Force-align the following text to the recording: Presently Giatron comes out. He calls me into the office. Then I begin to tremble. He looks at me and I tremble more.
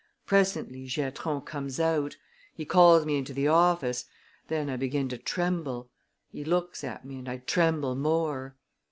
Presently 0.25 0.87
Giatron 0.87 1.41
comes 1.45 1.79
out. 1.79 2.17
He 2.55 2.65
calls 2.65 3.05
me 3.05 3.19
into 3.19 3.33
the 3.35 3.47
office. 3.47 4.05
Then 4.47 4.67
I 4.67 4.75
begin 4.75 5.09
to 5.09 5.17
tremble. 5.19 5.91
He 6.27 6.43
looks 6.43 6.83
at 6.83 7.05
me 7.05 7.19
and 7.19 7.29
I 7.29 7.37
tremble 7.37 7.93
more. 7.93 8.55